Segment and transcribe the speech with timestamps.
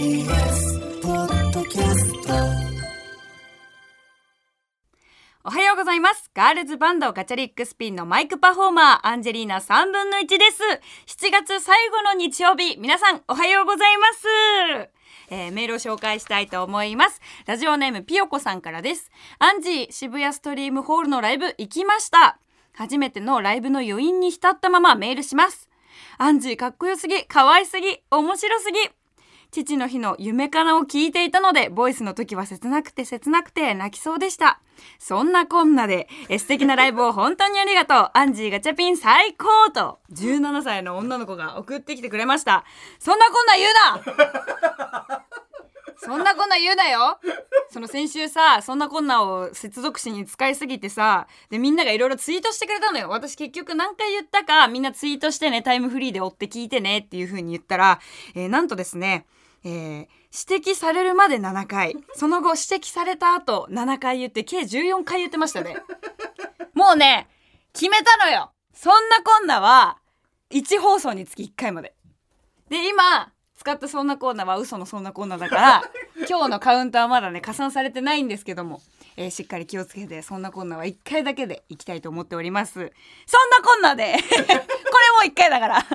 [0.00, 2.32] TBS ポッドキャスト
[5.44, 6.30] おはようございます。
[6.34, 10.62] ガールズバンドガチャリックスピンのマイクパフォーマー、アンジェリーナ3分の1です。
[11.18, 14.26] 7月最後の日曜日、皆さんおはようございます。
[15.28, 17.20] えーメールを紹介したいと思います。
[17.44, 19.10] ラジオネームピヨコさんからです。
[19.38, 22.38] アンジー、渋谷ストリームホールのライブ行きました。
[22.72, 25.68] 初めてのライブの余韻に浸ったままメールします。
[26.16, 28.78] アンジーかっこよすぎ、可愛すぎ、面白すぎ。
[29.50, 34.60] 父の日の夢かなを聞いていたので、ボイスの時は切なくて切なくて泣きそうでした。
[34.98, 38.10] そんなこんなで、え素敵なライブを本当にありがとう。
[38.14, 42.64] アンジーガチャピン最高と、17歳の女の子が送ってきてくれました。
[42.98, 43.72] そんなこんな言う
[45.16, 45.24] な
[46.02, 47.18] そんなこんな言うなよ
[47.70, 53.08] その先週さ、そんなこんなを接続詞に使いすぎてさ、で、みんながいろいろツイートしてくれたのよ。
[53.10, 58.00] 私結局何回言ったか、みんなツイートしてね、タイムフリーで追って聞いてねっていう風に言ったら、
[58.34, 59.26] えーなんとですね、
[59.64, 65.76] えー指摘されるまで7回、その後指摘された後7回言って、計14回言ってましたね。
[66.72, 67.28] もうね、
[67.72, 69.98] 決めたのよそんなこんなは、
[70.50, 71.94] 1放送につき1回まで。
[72.68, 75.82] で、今、使ったそんなコーナーは嘘のそんなコーナーだから、
[76.28, 78.80] 今日のカウントはまだね、加算されてないんですけども、
[79.16, 82.72] えーしっかり気をつけて、そんなコーナーは1回だけでいきたいと思っております。
[82.74, 82.92] そんな
[83.62, 85.86] こんなで、 これも1回だから、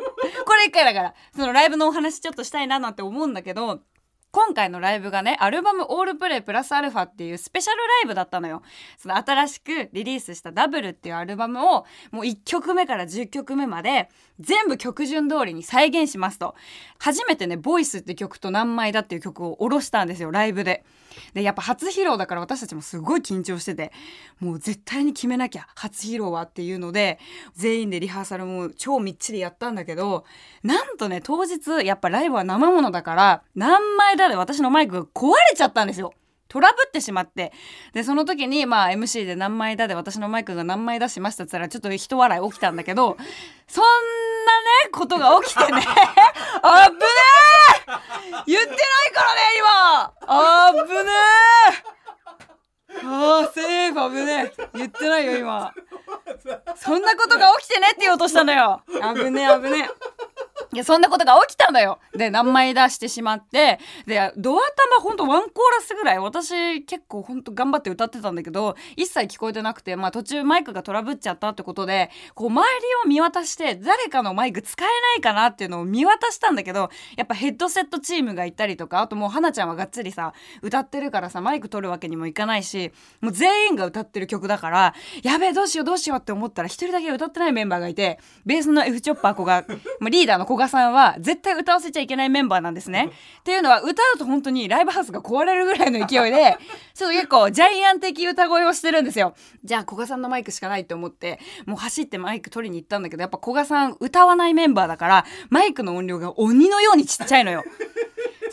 [0.45, 3.81] これ1回だから、そのライブのお話ちょっとしたいななんて思うんだけど、
[4.35, 8.63] 今回のライブがね、アルバムオールプレイプラスアルファっていうスペシャルライブだったのよ。
[8.97, 14.09] その新しくリリースしたダブルっていうアルバムをもう1曲目から10曲目まで
[14.41, 16.53] 全部曲順通りに再現しますと。
[16.99, 20.83] 初めてね、ボイスって曲と何枚だっていう曲を下ろしたんですよ、ライブで。
[21.33, 23.91] で、やっぱ初披露だから私たちもすごい緊張してて、
[24.39, 27.19] もう絶対に決めなきゃ、初披露はっていうので、
[27.53, 30.25] 全員でリハーサルも超みっちりやったんだけど、
[30.63, 36.13] なんとね、当日、やっぱライブは生ものだから、何枚だで私のマイクが壊れちゃったんですよ。
[36.47, 37.52] トラブってしまって。
[37.93, 43.17] で、その時に、まあ MC で何枚だで私のマイクが何枚出しましたって言ったら、ちょっと人笑い起きたんだけど、
[43.67, 43.89] そんな
[44.86, 45.81] ね、ことが起きてね、
[46.61, 47.64] あっぶねー
[48.48, 50.14] 言ってないからね、今。
[50.28, 51.95] あぶねー
[53.04, 55.73] あー、セーフ危ねえ言ってないよ、今。
[56.76, 58.82] そんなことが起きてねって言おうとしたのよ。
[58.88, 60.26] 危ねえ、危ねえ。
[60.73, 62.00] いや、そんなことが起きたのよ。
[62.14, 82.85] で、何枚出してしまって、で、ドア玉ほんとワンコーラスぐらい、私結構ほんと頑張って歌ってたんだけど、一切聞こえてなくて、まあ途中マイクがトラブっちゃったってことで、こう周りを見渡して、誰かのマイク使えないかなっていうのを見渡したんだけど、やっぱヘッドセットチームがいたりとか、あともう花ちゃんはがっつりさ、歌ってるからさ、マイク取るわけにもいかないし、
[83.22, 89.66] もう全員が歌ってる曲だから、やべえ、どうしようどうしようって思ったら、一人だけ歌ってないメンバーがいて、ベースの F チョッパー子が、
[90.00, 93.12] まリーダーの古賀さんは、絶対歌わせちゃいけないメンバーなんですね。
[93.40, 96.58] っていうのは、歌うと本当にライブハウスが壊れるぐらいの勢いで、
[96.94, 99.36] ちょっと結構ジャイアン的歌声をしてるんですよ。
[99.64, 107.64] じゃあ、古賀さんのマイクしかないって思って、もう走ってマイク取りに行ったんだけど、やっぱ古賀さん歌わないメンバーだから、マイクの音量が鬼のようにちっちゃいのよ。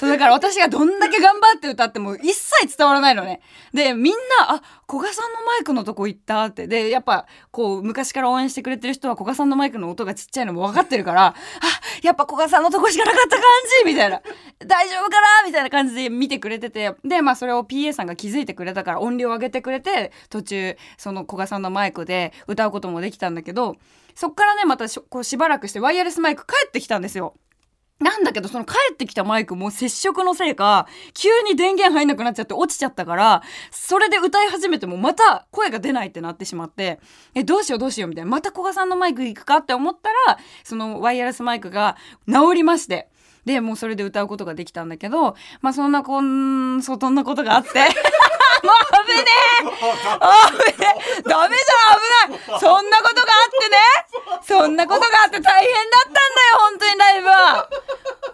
[0.03, 3.41] そうだから私がどんだけ頑張って歌っても一切伝わらないのね。
[3.73, 6.67] で、みんな、あ、古賀さんのマイクのとこ行ったって。
[6.67, 11.35] で、やっぱ、こう、昔から応援してくれてる人は古賀さんのマイクの音がちっちゃいのも分かってるから、あ、
[12.03, 13.45] やっぱ古賀さんのとこしかなかった感
[13.85, 14.21] じみたいな。
[14.67, 16.97] 大丈夫かなみたいな感じで見てくれてて。
[17.05, 23.77] で、まあそれを PA さんが気づいてくれたから音量上げてくれて、途中、その古賀さんのマイクで歌うこともできたんだけど、
[24.17, 27.35] そっからね、またしこうしばらくしてワイヤレスマイク帰ってきたんですよ。
[28.03, 37.01] なんだけど、その帰ってきたマイクも接触のせいか、急に電源入んなくなっちゃって落ちちゃったから、それで歌い始めてもまた声が出ないってなってしまって、
[37.35, 38.31] え、どうしようどうしようみたいな。
[38.31, 41.97] また古賀さんのマイク行くかって思ったら、そのワイヤレスマイクが
[42.29, 43.09] 治りまして。
[43.45, 47.71] で、もうそれで歌うことができたんだけど、まあそんなこん、そんなことがあって。
[48.63, 48.75] もう
[49.07, 49.25] 危ね
[49.61, 49.65] え。
[50.75, 51.23] 危ねえ。
[51.23, 52.61] ダメじゃん危ない。
[52.61, 53.77] そんなことがあってね。
[54.43, 56.23] そんなことがあって大変だったんだよ
[56.59, 57.69] 本当にライブは。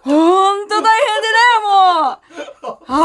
[0.03, 2.19] ほんと大変でねも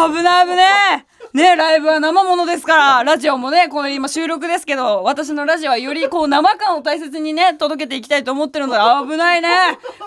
[0.08, 0.14] う。
[0.14, 1.14] 危ない危ねえ。
[1.36, 9.48] ねライブは生ものですから、ラジオもね、これ今収録ですけど、私のラジオはよりこう生感を大切にね、届けていきたいと思ってるので、危ないね。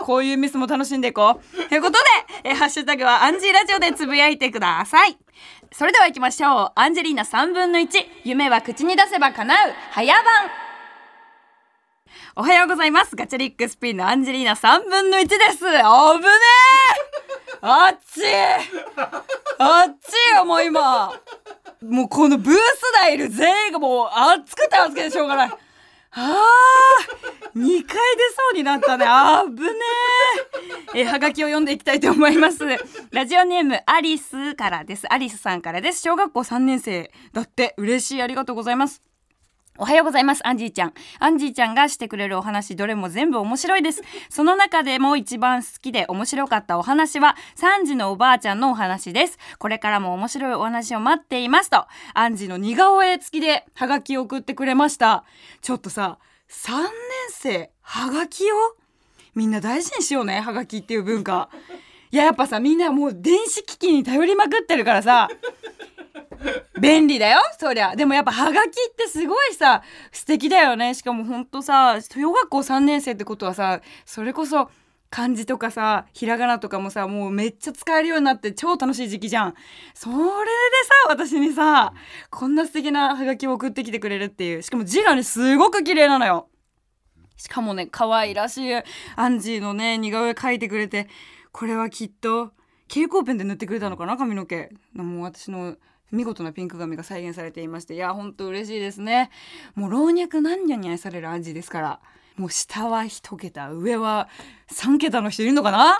[0.01, 1.67] こういうミスも楽しんでいこう。
[1.67, 1.99] ということ
[2.43, 5.17] で、えハッシュタグはアンジーラジオでつぶやいてください。
[5.71, 6.71] それでは行きましょう。
[6.75, 7.89] アンジェリーナ3分の1。
[8.23, 9.57] 夢は口に出せば叶う。
[9.91, 10.23] 早番。
[12.35, 13.15] おはようございます。
[13.15, 15.59] ガチャリックスピンのアンジェリーナ3分の1です。
[15.59, 15.87] 危ねえ
[17.61, 18.21] あっち
[19.57, 21.11] あっちよ、もう今。
[21.81, 22.59] もうこのブース
[22.95, 25.51] 内いる全員がもう熱くて熱くてしょうがない。
[26.19, 29.05] ああ2回出そうになったね。
[29.07, 29.69] あぶね
[30.95, 32.63] ええはがきを読んでいきたいと思います。
[33.11, 35.11] ラジオネームアリスからです。
[35.13, 36.01] アリスさんからです。
[36.01, 37.75] 小学校3年生だって。
[37.77, 38.21] 嬉しい。
[38.21, 39.03] ありがとうございます。
[39.79, 40.45] おはようございます。
[40.47, 40.93] アンジーちゃん。
[41.19, 44.01] アンジーちゃんがしてくれるお話、どれも全部面白いです。
[44.27, 49.37] その中でも一番好きで面白かったお話は、3時のおばあちゃんのお話です。
[49.59, 51.85] これからも面白いお話を待っていますと、
[52.15, 55.25] アンジーの似顔絵付きでハガキを送ってくれました。
[55.61, 56.17] ちょっとさ、
[56.49, 56.89] 3年
[57.29, 58.55] 生、ハガキを？
[59.35, 61.49] みんな大事にしようね、ハガキっていう文化。
[62.09, 65.27] いや、やっぱさ、みんなもう電子機器に頼りまくってるからさ、
[66.79, 67.95] 便利だよそりゃ。
[67.95, 70.93] でもやっぱハガキってすごいさ素敵だよね。
[70.93, 74.69] しかもほんとさ小学校3年生ってことはさそれこそ
[75.09, 79.53] 漢字とかさひらがなとかもさもうめっちゃ使えるようになって超楽しい時期じゃん。
[79.93, 81.93] それでさ私にさ
[82.29, 84.61] こんな素敵なハガキを送ってきてくれるっていう。
[84.61, 86.49] しかも字がねすごく綺麗なのよ。
[87.37, 88.73] しかもね可愛らしい
[89.15, 91.07] アンジーのね似顔絵描いてくれて
[91.51, 92.51] これはきっと
[92.89, 94.69] 蛍光ペンで塗ってくれたのかな髪の毛。
[94.93, 95.75] もう私の
[96.11, 99.29] 見事なピンク髪が再現されていましていやほんと嬉しいですね。
[99.75, 101.99] もう老若男女に愛される味ですから
[102.37, 104.29] もう下は1桁上は
[104.71, 105.99] 3桁の人いるのかな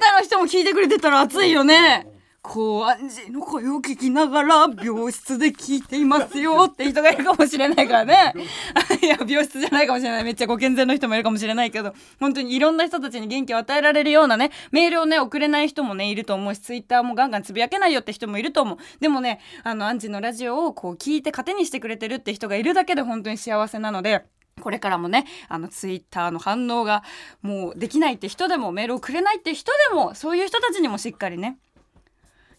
[0.00, 2.06] 桁の人も聞いてくれてたら熱いよね。
[2.42, 8.34] こう、アンジーの声を聞きながら、病室で聞いていますよって人がいるかもしれないからね。
[9.00, 10.24] いや、病室じゃないかもしれない。
[10.24, 18.78] めっちゃご健全の人もいるかもしれないけど、本当にいろんな人たちに元気を与えられるようなね、メールをね、送れない人もね、いると思うし、ツイッターもガンガンつぶやけないよって人もいると思う。
[19.00, 24.24] でもね、あの、アンジーのラジオをこう聞いて糧にしてくれてるって人がいるだけで本当に幸せなので、
[24.60, 27.04] これからもね、あの、ツイッターの反応が
[27.40, 31.58] もうできないって人でも、メールをくれないって人でも、そういう人たちにもしっかりね、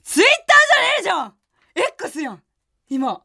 [0.04, 1.34] ツイッターじゃねえじゃん
[1.94, 2.44] !X やん
[2.90, 3.22] 今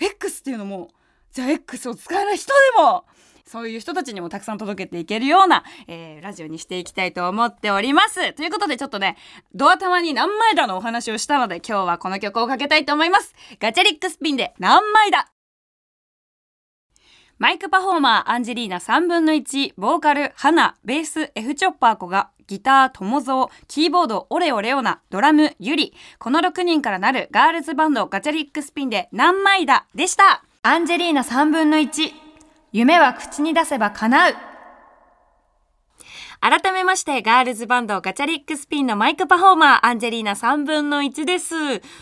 [0.00, 0.88] X っていうのも
[1.32, 3.04] じゃあ X を使えない人でも
[3.46, 8.32] そういう人たちにもたくさん届けていけるような、えー、ラジオにしていきたいと思っております。
[8.32, 9.16] ということでちょっとね、
[9.54, 13.34] ドア玉に何枚だのお話をしたので今日はこの曲をかけたいと思います。
[13.60, 15.30] ガチャリックスピンで何枚だ？
[17.38, 25.94] マイクパフォーマーアンジェリーナ3分の1、ボーカル、ハナ、ベース、F チョッパー子がギター、友蔵、キーボード、オレオレオナ、ドラム、ユリ。
[26.18, 30.44] この6人からなるガールズバンドガチャリックスピンで何枚だでした。
[30.62, 32.12] アンジェリーナ3分の1。
[32.72, 34.34] 夢は口に出せば叶う。
[36.40, 41.54] 改めまして、ガールズバンドガチャリックスピンのマイクパフォーマー、アンジェリーナ3分の1です。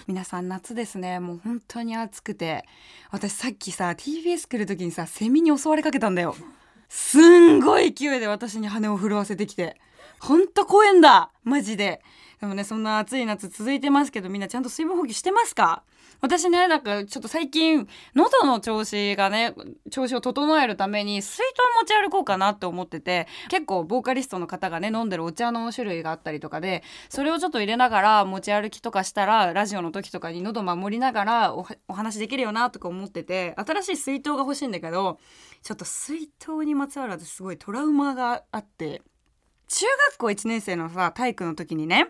[0.07, 1.21] 皆さん夏ですね。
[1.21, 2.67] もう本当に暑くて。
[3.11, 6.37] 私さっきさ、TBS 来る時にさ、セミに襲われかけたんだよ。
[6.89, 9.81] すんごい勢いで私に羽を震わせてきて。
[10.25, 12.03] ほんと公園だマジで。
[12.41, 15.83] でもね、そんな暑い夏続いてますけど、みんなちゃんと水分補給してますか？
[16.21, 19.55] 私ね、なんかちょっと最近、喉の調子がね、
[19.91, 21.43] 調子を整えるために水筒
[21.83, 35.19] 持ち歩こうかなって思ってて、結構ボーカリストの方がね、飲んでるお茶の種類があったりとかで、それをちょっと入れながら持ち歩きとかしたら、ラジオの時とかに喉守りながらお話できるよなとか思ってて、新しい水筒が欲しいんだけど、
[35.63, 39.03] ちょっと水筒にまつわる私すごいトラウマがあって、
[39.69, 42.09] 中学校1年生のさ、体育の時にね、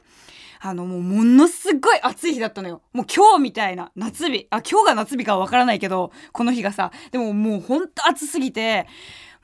[0.60, 2.82] あの、もうものすごい暑い日だったのよ。
[2.92, 4.46] もう今日みたいな夏日。
[4.50, 8.86] あ、今日が夏日かはわからないけど、この日がさ、でももうほんと暑すぎて、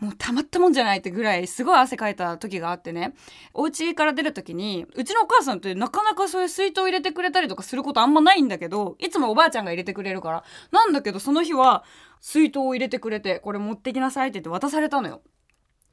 [0.00, 3.12] もうたまったもんじゃないってぐらいすごい汗かいた時があってね
[3.52, 11.84] お家から出る時にうちのお母さんってなかなかそういう水筒入れてくれたりとかすることあんまないんだけどいつもおばあちゃんが入れてくれるからなんだけどその日は
[12.20, 15.20] 水筒を入れてくれてこれ持ってきなさいって言って渡されたのよ。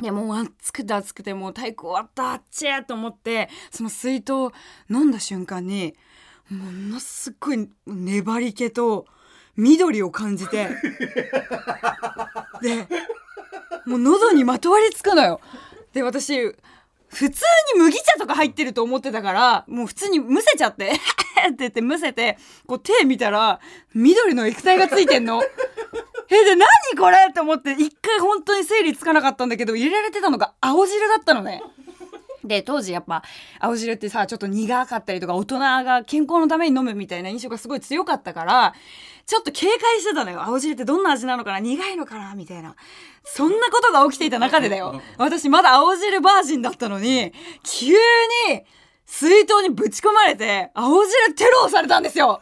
[0.02, 4.52] でもう暑くて暑くてもう体育終わったあっちやと思ってその水筒を
[4.90, 5.96] 飲んだ瞬間に
[6.50, 9.06] ものすごい粘り気と
[9.56, 10.70] 緑を感じて
[12.62, 12.88] で
[13.86, 15.42] もう喉にまとわりつくのよ。
[15.94, 16.38] で私
[17.10, 17.42] 普通
[17.74, 20.92] に麦茶とか入ってると思ってたからもう普通にむせちゃって
[21.48, 22.38] って言ってむせて
[22.68, 23.60] こう手見たら
[23.94, 25.42] 緑の液体がついてんの。
[26.30, 26.68] え、で、何
[26.98, 31.62] これって思って、一回本当に整理つかなかったんだけど、入れられてたのが青汁だったのね。
[32.44, 33.24] で、当時やっぱ、
[33.60, 38.74] 青汁ってさ、ちょっと苦かったりとか、大人が健康のために飲むみたいな印象がすごい強かったから、
[39.26, 40.42] ちょっと警戒してたのよ。
[40.44, 42.76] 青汁ってどんな味なのかな苦いのかなみたいな。
[43.26, 45.02] そんなことが起きていた中でだよ。
[45.20, 47.98] 私まだ青汁バージンだったのに、急に、
[49.06, 52.42] 水筒にぶち込まれて、青汁テロをされたんですよ。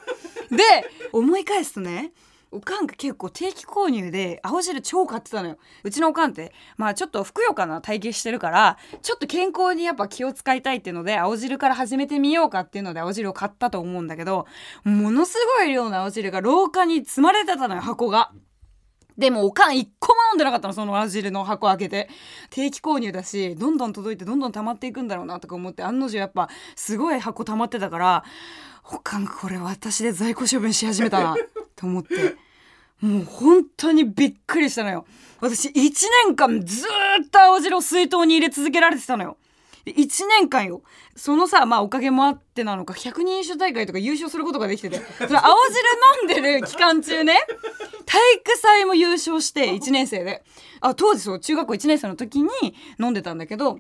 [0.52, 0.64] で、
[1.12, 2.12] 思い返すとね、
[2.56, 5.58] おかんが結構定期購入で青汁超買ってたのよ。
[5.84, 14.48] うちのおかんってまあちょっとふくよかな体型してるからちょっと健康にやっぱ気を使いたいっていうので青汁から始めてみようかっていうので青汁を買ったと思うんだけど
[14.86, 18.32] ものすごい量の青汁が廊下に積まれてたのよ箱が。
[19.18, 22.10] でもおかん一個も飲んでなかったのその青汁の箱開けて。
[22.50, 28.24] 定期購入だしどんどん届いてどんどん溜まっていくんだろうなとか思って案の定やっぱすごい箱溜まってたから
[28.92, 31.36] おかんこれ私で在庫処分し始めたな
[31.76, 32.45] と思って。
[33.02, 35.06] もう本当にびっくりしたのよ。
[35.42, 35.74] 私1
[36.28, 39.38] 年間ずっと青汁を水筒に入れ続けられてたのよ。
[39.86, 40.82] 1年間よ。
[41.16, 44.98] そのさまあおかげもあってなのか100人一首大会とか優勝することができてて。
[44.98, 45.56] それ青
[46.28, 47.38] 汁飲んでる期間中ね
[48.06, 50.44] 体育祭も優勝して1年生で。
[50.82, 52.50] あ当時そう中学校1年生の時に
[53.00, 53.80] 飲んでたんだけど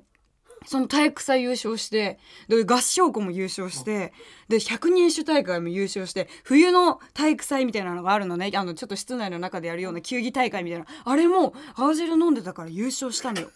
[0.66, 4.14] その体育祭優勝してで合唱校も優勝して
[4.48, 8.52] で百人一首大会も優勝して冬の体育祭みたいなのがあるのね。
[8.56, 10.86] あのちょっと室内の中でやるような球技大会みたいな。
[11.04, 13.50] あれも青汁飲んでたから優勝したのよ。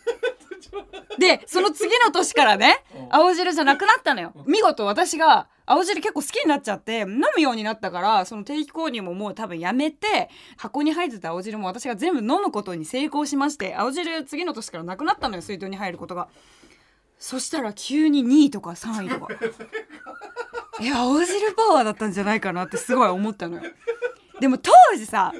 [1.20, 4.34] でその次の年からね青汁じゃなくなったのよ。
[4.48, 16.28] 見事私が青汁結構好きになっちゃって飲むようになったからその定期購入ももう多分やめて箱に入ってた青汁も私が全部飲むことに成功しまして青汁次の年からなくなったのよ水筒に入ることが
[17.20, 19.34] そしたら急に2位とか3位とか。
[20.82, 23.72] いや青汁パワーだったんじゃないかなってすごい思ったのよ。
[24.40, 25.34] でも当時さ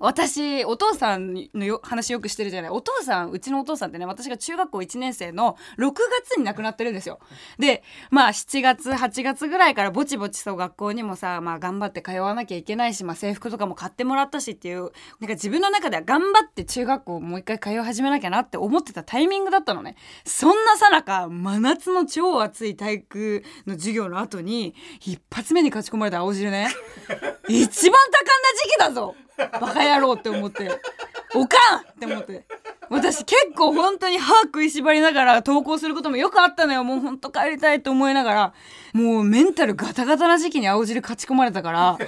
[0.00, 2.70] 私お父さんのよ話よくしてるじゃない。
[2.70, 7.20] お父さんうちのお父さんってね私が中学校1年生の6月に亡くなってるんですよ。
[7.58, 14.94] でまあ7月8月ぐらいからぼちぼちそう学校にもさ、まあ、頑張って通わなきゃいけないし、まあ、制服とかも買ってもらったしっていうなんか
[15.34, 19.96] 自分の中では頑張って中学校もう一回通い始めなきゃなって思ってたタイミングだったのね。
[20.24, 26.68] そんなさなか真夏の超暑い体育の授業の後に一発目に勝ち込まれた青汁ね。
[27.48, 29.14] 一番多感な時期だぞ
[29.52, 30.70] バカ野郎って思って。
[31.34, 32.44] おかんって思って。
[32.88, 36.82] 私結構本当に歯食いしばりながら投稿することもよくあったのよ。
[36.82, 38.54] もうほんと帰りたいと思いながら。
[38.92, 41.98] もうメンタルガタガタな時期に青汁勝ち込まれたから。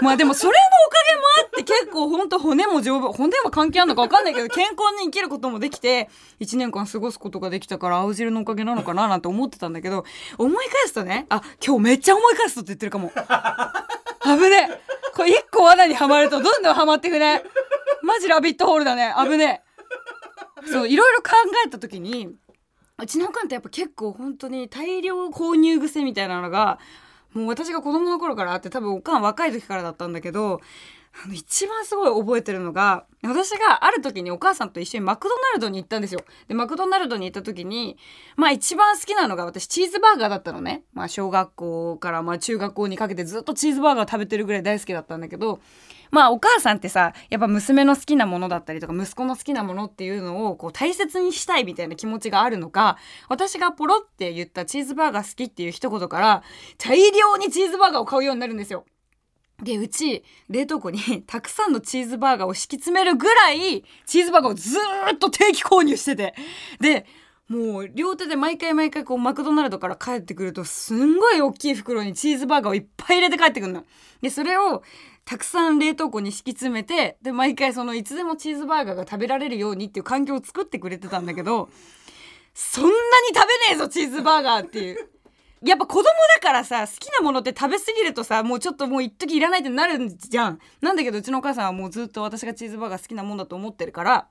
[0.00, 3.12] まあでもそれのおかげもあって結構ほんと骨も丈夫。
[3.12, 6.08] 骨は関係あるのか分かんないけど健康に生きることもできて
[6.40, 10.04] 1年間過ごすことができたから青汁のおかげなのかななんて思ってたんだけど
[10.36, 13.12] 思い返すとねあ今日めっちゃ思い返すとって言ってるかも。
[14.24, 14.97] 危ねえ。
[15.18, 17.42] これ一個罠にはまるとどんどんはまってくね。
[18.04, 19.12] マジラビットホールだね。
[19.18, 19.62] 危ね
[20.64, 20.68] え。
[20.70, 21.32] そういろいろ考
[21.66, 22.36] えた時に
[22.98, 26.78] うちのおかんってやっぱ結構本当に大量購入癖みたいなのが
[27.34, 30.60] もう私が子供の頃からあって多分おかん若い時からだったんだけど
[31.24, 36.20] あの一番すごい覚えてるのが私がある時にお母さんと一緒にマクドナルドに行ったんですよ。
[36.46, 37.98] でマクドナルドに行った時に
[38.36, 40.84] まあ一番好きなのが私チーズバーガーだったのね。
[40.92, 45.58] まあ小学校からまあ中学校にかけてずっとチーズバーガー食べてるぐらい大好きだったんだけど
[46.12, 52.98] まあお母さんってさやっぱ娘の好きなものだったりとか息子の好きなものっていうのをこう大切にしたいみたいな気持ちがあるのか
[53.28, 56.42] 私がポロって言ったチーズバーガー好きっていう一言から
[56.78, 58.84] 大量にチーズバーガーを買うようになるんですよ。
[59.62, 66.34] でうち冷凍庫に たくさんのチーズバーガーを敷き詰めるぐらいチーズバーガーをずーっと定期購入してて
[66.80, 67.06] で
[67.48, 73.84] もう両手で毎回毎回こうマクドナルドから帰ってくるとすんごい大きい袋にチーズバーガーをいっぱい入れて帰ってくるの。
[74.20, 74.82] でそれを
[75.24, 81.70] たくさん冷凍庫に敷き詰めてで毎回そのいつでもチーズバーガーが食べられるようにっていう環境を作ってくれてたんだけど
[82.54, 82.94] そんなに
[83.34, 85.10] 食べねえぞチーズバーガーっていう。
[85.64, 90.58] やっぱ子供だからさ好きなものって食べ過ぎるとさもうちょっともう一時いらないってなるんじゃん。
[90.80, 94.28] なんだけどうちのお母さんはもうずっと私がチーズバーガー好きなもんだと思ってるから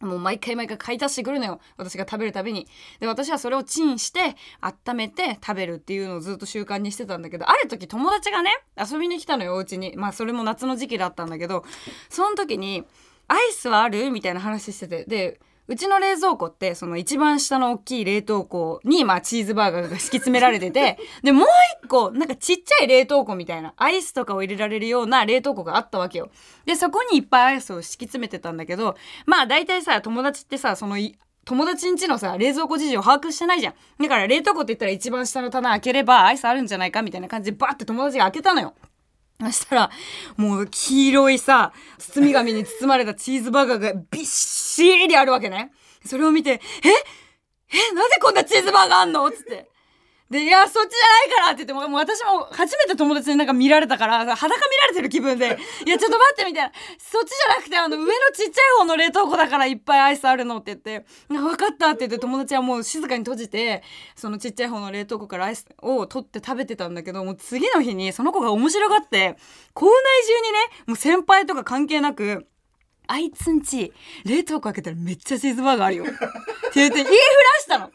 [0.00, 2.66] もう毎回毎回買い足してくるのよ私が食べるたびに
[2.98, 9.94] で私はそれをチンして温めて食べるっていうのをずっと習慣にしてたんだけどある時友達がね遊びに来たのよお家に。
[9.96, 11.64] まあそれも夏の時期だったんだけど
[12.08, 12.84] その時に
[13.28, 15.04] 「アイスはある?」みたいな話してて。
[15.04, 21.46] でうちの冷蔵庫ってその一番下の大きい冷凍庫にまあチーズバーガーが敷き詰められてて でもう
[21.84, 26.30] 一個なんかちっちゃい冷凍庫みたいなアイスとかを入れられるような冷凍庫があったわけよ。
[26.66, 31.16] でそこにいっぱいアイスを敷き詰めてたんだけどまあ大体さ友達ってさそのい
[31.46, 33.74] 友達ん家のさ冷蔵庫事情把握してないじゃん。
[34.02, 38.74] だから冷凍庫って言ったら一番下の棚開ければアイスあるんじゃないかみたいな感じでバーって友達が開けたのよ
[39.40, 39.90] そしたら、
[40.36, 45.72] もう黄色いさ、包み紙に包まれたチーズバーガーがびっしりあるわけね。
[46.04, 46.60] それを見て、え？
[47.76, 47.94] え？
[47.94, 49.30] なぜこんなチーズバーガーあんの？
[49.30, 49.68] つって。
[50.30, 56.72] で、いや、そっちじゃないからって言っても、もう私も初めて友達になんか見られたから、裸見られてる気分で、 いや、ちょっと待ってみたいな。
[56.98, 63.82] そっちじゃなくて、あの、上のちっちゃい方の冷凍庫だからいっぱいアイスあるのって言って、あ分かったって言って友達はもう静かに閉じて、
[64.16, 69.36] そのちっちゃい方の冷凍庫からアイスを取って食べてたんだけど、もう次の日にその子が面白がって、
[69.74, 72.46] 校内中にね、もう先輩とか関係なく、
[73.06, 73.92] あいつんち、
[74.24, 76.04] 冷凍庫開けたらめっちゃチーズバーガーあるよ。
[76.04, 76.14] って
[76.76, 77.14] 言って言いふら
[77.60, 77.90] したの。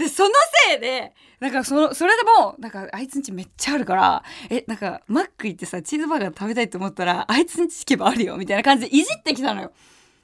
[0.00, 0.30] でその
[0.70, 9.72] せいでなんかそのそれでもなんかあいつんちめっちゃあるからえなんかマック行ってさチーズバーガー食べたいと思ったらあいつんち行けばあるよみたいな感じでいじってきたのよ。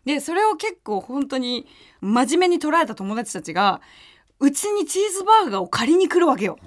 [0.06, 1.66] でそれを結構本当に
[2.00, 3.83] 真面目に捉えた友達たちが
[4.40, 6.59] うちにチーズバーガーを借りに来るわけよ。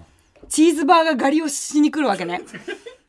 [0.47, 2.41] チーズバーガー狩りをしに来るわけね。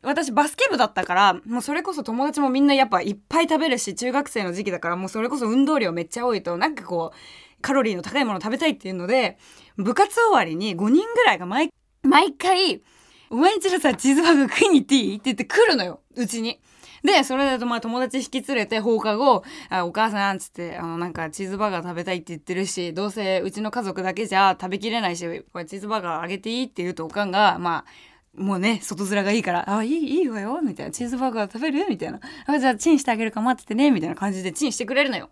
[0.03, 7.17] 私バスケ部だったからもうそれこそ友達もみんなやっぱいっぱい食べるし中学生の時期だからもうそれこそ運動量めっちゃ多いとなんかこう
[7.61, 9.39] カロリーの高いもの食べたいっていうので
[9.77, 11.71] 部活終わりに5人ぐらいが毎
[12.03, 12.83] 毎回
[13.31, 16.61] 「お前んちのさチーズバーガー食いに行っていい?」って言って来るのようちに。
[17.03, 30.93] で、それだとまあ友達引き連れて放課後、あお母さんっつって、あのなんかチーズバーガー食べたいって言ってるし、どうせうちの家族だけじゃ食べきれないし、これチーズバーガーあげていいって言うとおかんが、まあ、もうね、外面がいいから、あ、いい、いいわよ、みたいな。
[30.93, 31.87] チーズバーガー食べる？
[31.89, 32.21] みたいな。
[32.47, 35.31] あ、じゃあチンしてあげるか待っててね、みたいな感じでチンしてくれるのよ。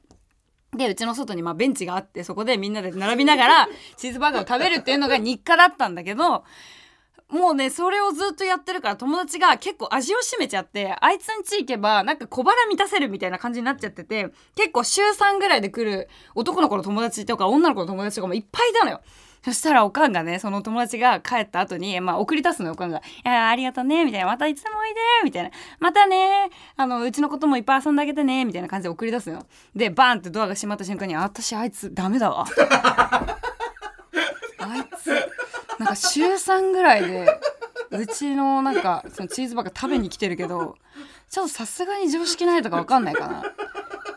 [0.76, 6.44] で、うちの外にまあベンチがあって、そこでみんなで並びながら、チーズバーガーを食べるっていうのが日課だったんだけど、
[7.30, 19.02] もうね、それをずっとやってるから友達が結構味を占めちゃって、あいつんち行けばなんか小腹満たせるみたいな感じになっちゃってて、結構週3ぐらいで来る男の子の友達とか女の子の友達とかもいっぱいいたのよ。
[19.44, 22.98] そしたらおかんがね、その友達が帰った後に、まあ送り出すのよ、おかんが。
[22.98, 24.26] いやありがとうね、みたいな。
[24.26, 25.50] またいつでもおいで、みたいな。
[25.80, 29.46] またね、あの、うちのこともいっぱい遊んであげてね、みたいな感じで送り出すのよ。
[29.76, 32.46] で、バーンってドアが閉まった瞬間に、私あいつダメだわ。
[34.58, 35.27] あいつ、
[35.78, 37.26] なんか週3ぐらいで、
[37.90, 40.76] うちのなんかそのチーズバーガー食べに来てるけど
[41.30, 43.44] ちょっとさすがに常識ないとか分かんないかな。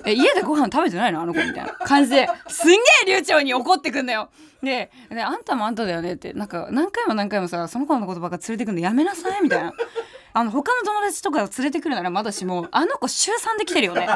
[0.03, 4.29] え家でご飯食べてないのあの子みたいな感じですんげえ流暢に怒ってくんだよ。
[4.63, 9.73] でであんたもあんただよねってなんか何回も何回もさその子のことばっか連れてくんのやめなさいみたいな。
[10.33, 14.07] あの他の友達とか連れてくるならまだしもあの子週3で来てるよね。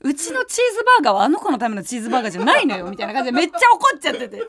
[0.00, 4.42] うちのチーズバーガーはあの子のためのチーズバーガーじゃないのよみたいな感じでめっちゃ怒っちゃってて。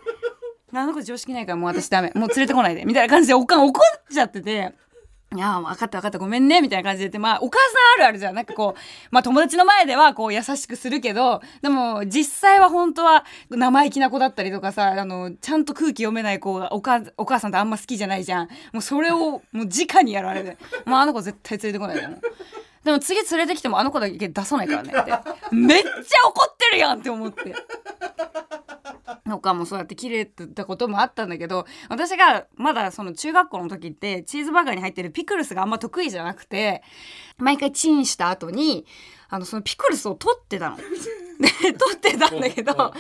[0.81, 2.11] あの子常識ないからもう私ダメ。
[2.15, 4.73] もう連れてこないでみたいな感じでおかん怒っちゃってて。
[5.35, 6.17] いや分かった分かった。
[6.17, 6.61] ごめんね。
[6.61, 7.19] みたいな感じで言って。
[7.19, 8.35] まあお母さんあるあるじゃん。
[8.35, 8.79] なんかこう
[9.11, 18.47] まあ友達の前ではこう優しくするけどでも実際は本当は生意気な子だったりとかさあのちゃんと空気読めない子がおかお母さんとあんま好きじゃないじゃん。
[18.71, 20.57] もうそれをもう直にやられて。
[20.85, 22.17] もうあの子絶対連れてこないでも
[22.85, 25.11] でも次連れてきてもあの子だけ出さないからねって。
[25.51, 27.55] めっちゃ怒ってるやんって思って。
[29.25, 36.83] 他もそうやって切れてたこともあったんだけど私がまだその中学校の時ってチーズバーガーに入ってるピクルスがあんま得意じゃなくて
[37.37, 38.85] 毎回チンした後に
[39.29, 40.77] あのそのピクルスを取ってたの。
[41.35, 42.93] で取ってたんだけど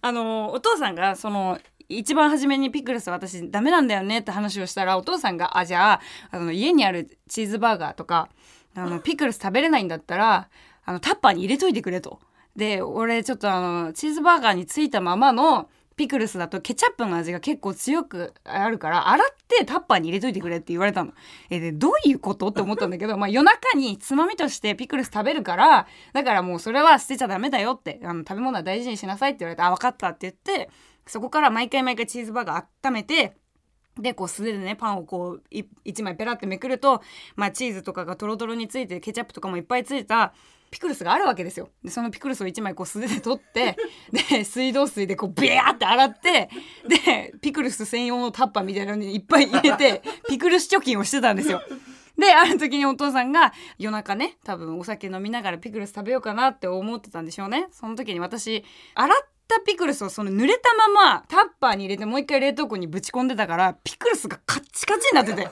[0.00, 8.30] あのお父さんがその一番初めにピクルス私ダメなんだよねって話をしたらお父さんが「あじゃああの家にあるチーズバーガーとか
[8.74, 10.48] あのピクルス食べれないんだったら
[10.84, 12.20] あのタッパーに入れといてくれ」と。
[12.58, 21.12] で俺ちょっとあのチーズバーガーについたままのピクルスだとケチャップの味が結構強くあるから洗ってタッパーに入れといてくれって言われたの。
[21.50, 30.68] えでどういうことって思ったんだけど、 まあ、夜中につまみとしてピクルス食べるからだからもうそれは捨てちゃダメだよってあの食べ物は大事にしなさいって言われてあ分かったって言って
[31.06, 33.36] そこから毎回毎回チーズバーガー温めて
[33.96, 37.02] でこう素手でねパンをこう1枚ペラってめくると、
[37.36, 40.34] まあ、チーズとかがトロトロについてケチャップとかもいっぱいついた
[40.70, 41.70] ピクルスがあるわけですよ。
[41.82, 43.76] でそのピクルスを1枚こう素手で取って
[44.30, 46.50] で水道水でこうビャーって洗って
[46.86, 51.62] でピクルス専用のタッパーみたいなのにいっぱい入れてピクルス貯金をしてたんですよ。
[52.18, 57.68] である時にお父さんが夜中ね多分お酒飲みながらピクルス食べようかなって思ってたんでしょうね。
[57.70, 65.48] その時に私洗ったピクルスをその濡れたままタッパーに入れてもう一回冷凍庫にぶち込んでたからピクルスがカッチカチになってて。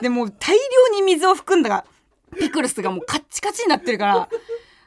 [0.00, 1.84] でもう大量に水を含んだ
[2.34, 4.28] ピクルスがもうカッチカチになってるから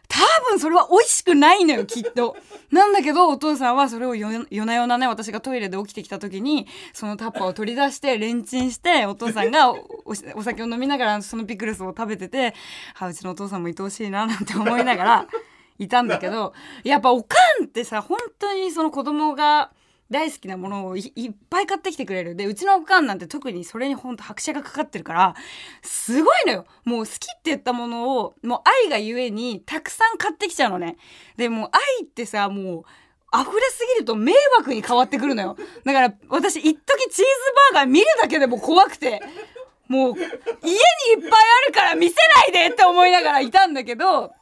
[0.07, 2.37] 多分それは美味しくないのよきっと。
[2.71, 12.53] なんだけどお父さんはそれを夜な夜なね私がトイレで起きてきた時にそのタッパーを取り出してレンチンしてお父さんがお酒を飲みながらそのピクルスを食べてて
[12.97, 15.27] あうちのお父さんも愛おしいななんて思いながら
[15.77, 19.71] いたんだけどやっぱおかんってさ本当にその子供が。
[20.09, 22.35] 大好きなものをいっぱい買ってきてくれる。
[22.35, 25.35] でうちのおかんなんて特にそれにほんと拍車がかかってるから
[25.81, 26.65] すごいのよ。
[26.85, 30.97] もう好きって言ったものをもう愛がゆえにたくさん買ってきちゃうのね。
[31.35, 32.83] でも愛ってさもう
[33.33, 35.57] 溢れすぎると迷惑に変わってくるのよ。
[35.83, 36.73] だから私一時
[37.09, 37.25] チーズ
[37.73, 39.21] バーガー見るだけでも怖くて。
[39.87, 40.27] もう家にいっ
[41.21, 44.33] ぱいあるから見せないでって思いながらいたんだけど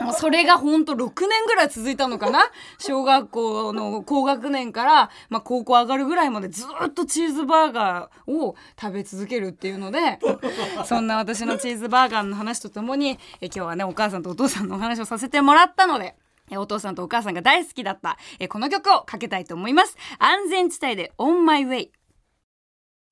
[0.00, 2.40] もうそれがほんと6年ぐらい続いたのかな？
[2.78, 10.18] 小学校の高学年から、まあ、高校上がるぐらいまでずっとチーズバーガーを食べ続けるっていうので
[10.84, 16.16] そんな私のチーズバーガーの話とともにえ今日はねお母さんとお父さんのお話をさせてもらったので
[16.50, 19.96] えお父さんとお母さんが大好きだったえこの曲をかけたいと思います。
[20.18, 21.90] 安全地帯で On My Way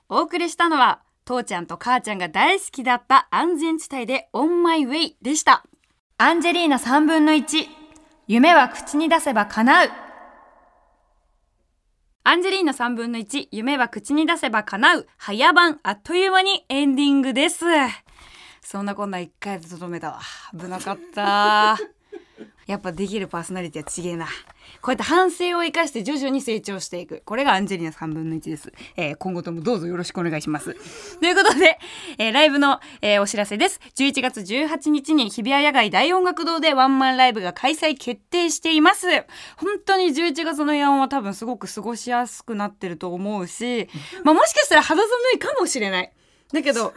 [0.08, 5.64] お送りしたのは父ちゃんと母ちゃんが大好きだった安全地帯で On My Way でした。
[6.24, 7.66] アンジェリーナ3分の1
[8.28, 9.90] 夢は口に出せば叶う。
[12.22, 15.08] アンジェリーナ3分の1夢は口に出せば叶う。
[15.16, 17.64] 早番あっという間にエンディングです。
[18.60, 20.20] そんなこんな1回でとどめたわ。
[20.56, 21.76] 危なかった。
[22.72, 24.26] やっぱできるパーソナリティはちげえな。
[24.80, 27.22] こうやって反省を生かして徐々に成長していく。
[27.26, 28.72] これがアンジェリーナ3分の1です。
[28.96, 30.74] えー、今後ともどうぞよろしくお願いします。
[31.20, 31.78] ということで、
[32.16, 33.78] えー、ライブの、えー、お知らせです。
[33.96, 39.06] 11月18日に日比谷野外大音楽堂でワンマンライブが開催決定しています。
[39.58, 43.88] 本当に11月の夜は多分すごく過ごしやすくなってると思うし、
[44.24, 46.12] まあもしかしたら肌寒いかもしれない。
[46.52, 46.94] だけど、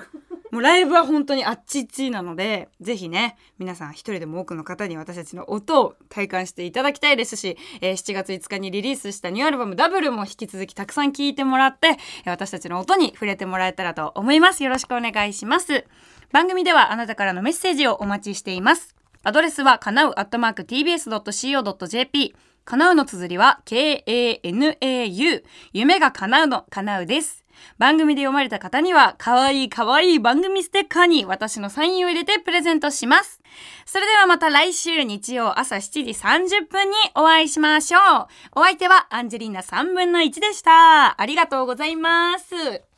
[0.51, 14.63] もうライブは本当にあっちっちなので、ぜひね、皆さん一人でも多くの方に私たちの音を体感していただきたいですし、えー、7月5日にリリースしたニューアルバムダブルも引き続きたくさん聴いてもらって、私たちの音に触れてもらえたらと思います。
[14.63, 15.85] よろしくお願いします。
[16.31, 18.95] 番組ではあなたからのメッセージをお待ちしています。
[19.23, 27.44] アドレスはかなうアットマーク tbs.co.jp 叶うの綴りは k-a-n-a-u 夢が叶うの叶うです。
[27.77, 33.41] 番組で読まれた方には、かわいいかわいい番組ステッカーに私のサインを入れてプレゼントします。
[33.85, 38.59] それではまた来週日曜朝7時30分にお会いしましょう。
[38.59, 41.19] お相手はアンジェリーナ3分の1でした。
[41.19, 42.94] ありがとうございます。